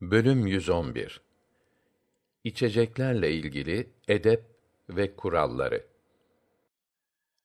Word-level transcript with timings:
Bölüm 0.00 0.46
111 0.46 1.20
İçeceklerle 2.44 3.32
ilgili 3.32 3.90
edep 4.08 4.44
ve 4.90 5.16
kuralları. 5.16 5.86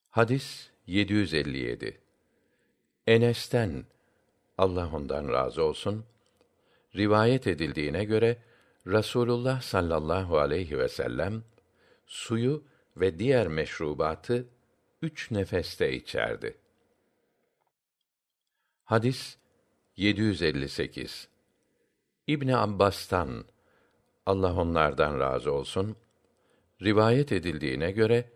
Hadis 0.10 0.70
757. 0.88 2.02
Enes'ten 3.08 3.86
Allah 4.58 4.90
ondan 4.94 5.28
razı 5.34 5.64
olsun 5.64 6.06
rivayet 6.96 7.48
edildiğine 7.48 8.04
göre 8.04 8.38
Rasulullah 8.88 9.62
sallallahu 9.62 10.38
aleyhi 10.38 10.78
ve 10.78 10.90
sellem 10.90 11.44
suyu 12.08 12.64
ve 12.98 13.20
diğer 13.20 13.48
meşrubatı 13.48 14.48
üç 15.02 15.32
nefeste 15.32 15.94
içerdi. 15.94 16.58
Hadis 18.84 19.38
758 19.98 21.33
İbni 22.28 22.58
Abbas'tan 22.58 23.46
Allah 24.26 24.54
onlardan 24.62 25.20
razı 25.20 25.52
olsun 25.52 25.96
rivayet 26.82 27.32
edildiğine 27.32 27.92
göre 27.92 28.30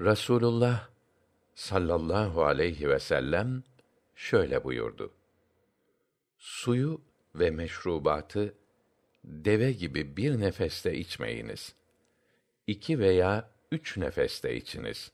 Rasulullah 0.00 0.88
sallallahu 1.54 2.44
aleyhi 2.44 2.88
ve 2.88 2.98
sellem 2.98 3.62
şöyle 4.14 4.64
buyurdu. 4.64 5.10
Suyu 6.38 7.00
ve 7.34 7.50
meşrubatı 7.50 8.54
deve 9.24 9.72
gibi 9.72 10.16
bir 10.16 10.40
nefeste 10.40 10.94
içmeyiniz. 10.98 11.74
İki 12.66 12.98
veya 12.98 13.50
üç 13.72 13.96
nefeste 13.96 14.56
içiniz. 14.56 15.12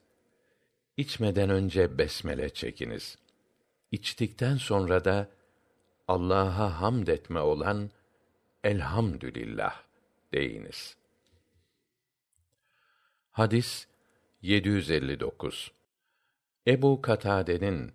İçmeden 0.97 1.51
önce 1.51 1.99
besmele 1.99 2.49
çekiniz. 2.49 3.19
İçtikten 3.93 4.57
sonra 4.57 5.05
da 5.05 5.29
Allah'a 6.09 6.81
hamd 6.81 7.07
etme 7.07 7.41
olan 7.41 7.91
Elhamdülillah 8.65 9.83
deyiniz. 10.33 10.97
Hadis 13.31 13.87
759. 14.43 15.73
Ebu 16.67 17.03
Katade'nin 17.03 17.93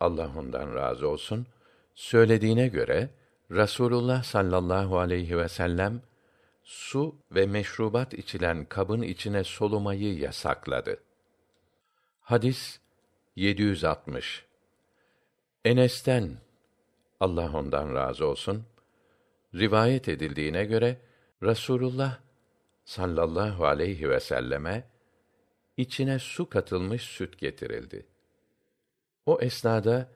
Allah 0.00 0.32
ondan 0.36 0.74
razı 0.74 1.08
olsun 1.08 1.46
söylediğine 1.94 2.68
göre 2.68 3.10
Rasulullah 3.50 4.22
sallallahu 4.22 4.98
aleyhi 4.98 5.38
ve 5.38 5.48
sellem 5.48 6.02
su 6.64 7.16
ve 7.30 7.46
meşrubat 7.46 8.14
içilen 8.14 8.64
kabın 8.64 9.02
içine 9.02 9.44
solumayı 9.44 10.18
yasakladı. 10.18 11.00
Hadis 12.20 12.80
760. 13.36 14.44
Enes'ten 15.64 16.36
Allah 17.20 17.52
ondan 17.58 17.94
razı 17.94 18.26
olsun 18.26 18.64
rivayet 19.56 20.08
edildiğine 20.08 20.64
göre 20.64 20.96
Rasulullah 21.42 22.18
sallallahu 22.84 23.66
aleyhi 23.66 24.10
ve 24.10 24.20
selleme 24.20 24.84
içine 25.76 26.18
su 26.18 26.48
katılmış 26.48 27.02
süt 27.02 27.38
getirildi. 27.38 28.06
O 29.26 29.40
esnada 29.40 30.08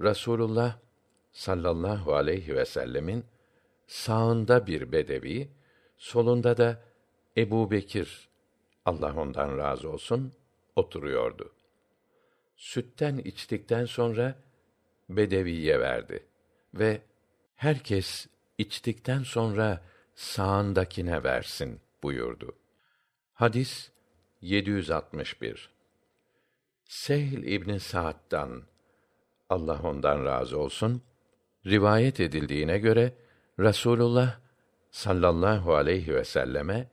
Rasulullah 0.00 0.78
sallallahu 1.32 2.14
aleyhi 2.14 2.56
ve 2.56 2.64
sellemin 2.64 3.24
sağında 3.86 4.66
bir 4.66 4.92
bedevi, 4.92 5.48
solunda 5.98 6.56
da 6.56 6.82
Ebu 7.36 7.70
Bekir, 7.70 8.28
Allah 8.84 9.14
ondan 9.16 9.58
razı 9.58 9.90
olsun, 9.90 10.32
oturuyordu. 10.76 11.52
Sütten 12.56 13.18
içtikten 13.18 13.84
sonra 13.84 14.34
bedeviye 15.08 15.80
verdi 15.80 16.26
ve 16.74 17.02
herkes 17.56 18.26
içtikten 18.62 19.22
sonra 19.22 19.82
sağındakine 20.14 21.24
versin 21.24 21.80
buyurdu. 22.02 22.52
Hadis 23.32 23.90
761. 24.40 25.70
Sehl 26.84 27.42
İbn 27.42 27.76
Sa'd'dan 27.76 28.62
Allah 29.48 29.80
ondan 29.82 30.24
razı 30.24 30.58
olsun 30.58 31.02
rivayet 31.66 32.20
edildiğine 32.20 32.78
göre 32.78 33.12
Rasulullah 33.60 34.38
sallallahu 34.90 35.74
aleyhi 35.74 36.14
ve 36.14 36.24
selleme 36.24 36.90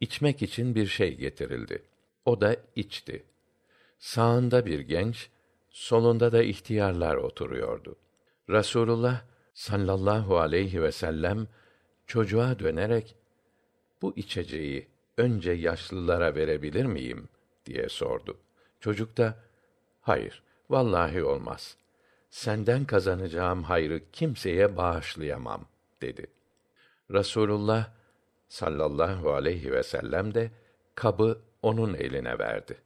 içmek 0.00 0.42
için 0.42 0.74
bir 0.74 0.86
şey 0.86 1.16
getirildi. 1.16 1.82
O 2.24 2.40
da 2.40 2.56
içti. 2.76 3.24
Sağında 3.98 4.66
bir 4.66 4.80
genç, 4.80 5.30
solunda 5.70 6.32
da 6.32 6.42
ihtiyarlar 6.42 7.16
oturuyordu. 7.16 7.96
Rasulullah 8.50 9.22
sallallahu 9.54 10.38
aleyhi 10.38 10.82
ve 10.82 10.92
sellem 10.92 11.48
çocuğa 12.06 12.58
dönerek 12.58 13.16
bu 14.02 14.12
içeceği 14.16 14.88
önce 15.16 15.52
yaşlılara 15.52 16.34
verebilir 16.34 16.84
miyim 16.84 17.28
diye 17.66 17.88
sordu. 17.88 18.36
Çocuk 18.80 19.16
da 19.16 19.36
hayır 20.00 20.42
vallahi 20.70 21.24
olmaz. 21.24 21.76
Senden 22.30 22.84
kazanacağım 22.84 23.62
hayrı 23.62 24.00
kimseye 24.12 24.76
bağışlayamam 24.76 25.66
dedi. 26.02 26.26
Rasulullah 27.12 27.90
sallallahu 28.48 29.32
aleyhi 29.32 29.72
ve 29.72 29.82
sellem 29.82 30.34
de 30.34 30.50
kabı 30.94 31.40
onun 31.62 31.94
eline 31.94 32.38
verdi. 32.38 32.78